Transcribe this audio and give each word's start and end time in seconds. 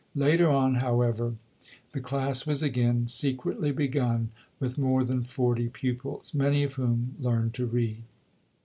Later 0.15 0.49
on, 0.49 0.73
however, 0.81 1.35
the 1.91 1.99
class 1.99 2.47
was 2.47 2.63
again 2.63 3.07
secretly 3.07 3.71
begun 3.71 4.31
with 4.59 4.75
more 4.79 5.03
than 5.03 5.23
forty 5.23 5.69
pupils, 5.69 6.33
many 6.33 6.63
of 6.63 6.73
whom 6.73 7.13
learned 7.19 7.53
to 7.53 7.67
read. 7.67 8.01